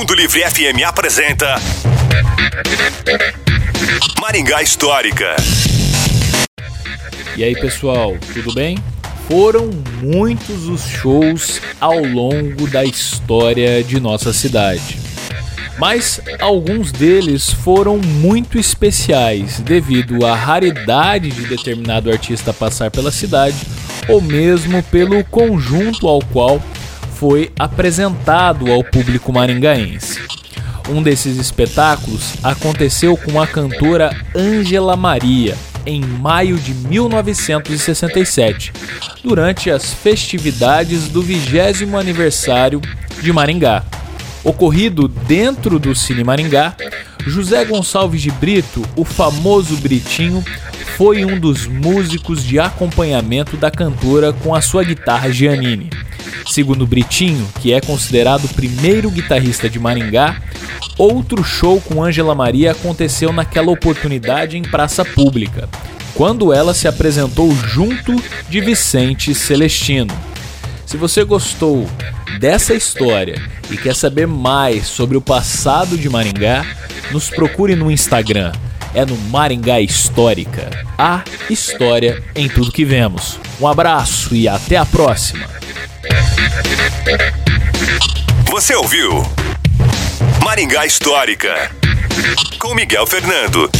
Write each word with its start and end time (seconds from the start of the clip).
Mundo 0.00 0.14
Livre 0.14 0.40
FM 0.40 0.82
apresenta 0.86 1.56
Maringá 4.18 4.62
Histórica. 4.62 5.36
E 7.36 7.44
aí, 7.44 7.54
pessoal, 7.54 8.16
tudo 8.32 8.54
bem? 8.54 8.78
Foram 9.28 9.68
muitos 10.00 10.68
os 10.68 10.88
shows 10.88 11.60
ao 11.78 11.98
longo 11.98 12.66
da 12.66 12.82
história 12.82 13.84
de 13.84 14.00
nossa 14.00 14.32
cidade. 14.32 14.98
Mas 15.78 16.18
alguns 16.40 16.90
deles 16.92 17.50
foram 17.50 17.98
muito 17.98 18.58
especiais 18.58 19.60
devido 19.60 20.24
à 20.24 20.34
raridade 20.34 21.28
de 21.28 21.44
determinado 21.44 22.10
artista 22.10 22.54
passar 22.54 22.90
pela 22.90 23.12
cidade 23.12 23.58
ou 24.08 24.22
mesmo 24.22 24.82
pelo 24.84 25.22
conjunto 25.24 26.08
ao 26.08 26.20
qual 26.24 26.58
foi 27.20 27.52
apresentado 27.58 28.72
ao 28.72 28.82
público 28.82 29.30
maringaense. 29.30 30.18
Um 30.88 31.02
desses 31.02 31.36
espetáculos 31.36 32.36
aconteceu 32.42 33.14
com 33.14 33.38
a 33.38 33.46
cantora 33.46 34.16
Ângela 34.34 34.96
Maria 34.96 35.54
em 35.84 36.00
maio 36.00 36.56
de 36.56 36.72
1967, 36.72 38.72
durante 39.22 39.70
as 39.70 39.92
festividades 39.92 41.08
do 41.08 41.20
20 41.20 41.84
aniversário 41.94 42.80
de 43.20 43.30
Maringá. 43.34 43.84
Ocorrido 44.42 45.06
dentro 45.06 45.78
do 45.78 45.94
Cine 45.94 46.24
Maringá, 46.24 46.74
José 47.26 47.66
Gonçalves 47.66 48.22
de 48.22 48.30
Brito, 48.30 48.82
o 48.96 49.04
famoso 49.04 49.76
Britinho, 49.76 50.42
foi 50.96 51.26
um 51.26 51.38
dos 51.38 51.66
músicos 51.66 52.42
de 52.42 52.58
acompanhamento 52.58 53.58
da 53.58 53.70
cantora 53.70 54.32
com 54.32 54.54
a 54.54 54.62
sua 54.62 54.82
guitarra 54.82 55.30
Giannini. 55.30 55.90
Segundo 56.50 56.84
Britinho, 56.84 57.48
que 57.60 57.72
é 57.72 57.80
considerado 57.80 58.44
o 58.44 58.48
primeiro 58.48 59.08
guitarrista 59.08 59.70
de 59.70 59.78
Maringá, 59.78 60.42
outro 60.98 61.44
show 61.44 61.80
com 61.80 62.02
Ângela 62.02 62.34
Maria 62.34 62.72
aconteceu 62.72 63.32
naquela 63.32 63.70
oportunidade 63.70 64.58
em 64.58 64.62
praça 64.62 65.04
pública, 65.04 65.68
quando 66.12 66.52
ela 66.52 66.74
se 66.74 66.88
apresentou 66.88 67.54
junto 67.54 68.20
de 68.48 68.60
Vicente 68.60 69.32
Celestino. 69.32 70.12
Se 70.84 70.96
você 70.96 71.22
gostou 71.22 71.88
dessa 72.40 72.74
história 72.74 73.40
e 73.70 73.76
quer 73.76 73.94
saber 73.94 74.26
mais 74.26 74.88
sobre 74.88 75.16
o 75.16 75.20
passado 75.20 75.96
de 75.96 76.08
Maringá, 76.08 76.66
nos 77.12 77.30
procure 77.30 77.76
no 77.76 77.92
Instagram. 77.92 78.50
É 78.92 79.06
no 79.06 79.16
Maringá 79.16 79.80
Histórica. 79.80 80.68
A 80.98 81.22
história 81.48 82.20
em 82.34 82.48
tudo 82.48 82.72
que 82.72 82.84
vemos. 82.84 83.38
Um 83.60 83.68
abraço 83.68 84.34
e 84.34 84.48
até 84.48 84.76
a 84.76 84.84
próxima. 84.84 85.60
Você 88.50 88.74
ouviu 88.74 89.22
Maringá 90.44 90.84
Histórica 90.84 91.70
com 92.58 92.74
Miguel 92.74 93.06
Fernando. 93.06 93.70